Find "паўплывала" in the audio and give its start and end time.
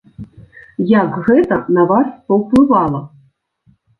2.31-3.01